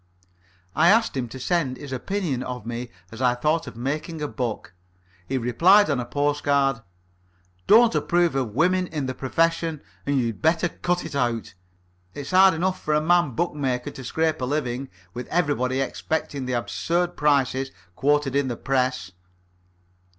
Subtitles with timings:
[0.75, 4.27] I asked him to send his opinion of me as I thought of making a
[4.27, 4.73] book.
[5.27, 6.81] He replied on a postcard:
[7.67, 11.53] "Don't approve of women in the profession, and you'd better cut it out.
[12.15, 16.53] It's hard enough for a man bookmaker to scrape a living, with everybody expecting the
[16.53, 19.11] absurd prices quoted in the press."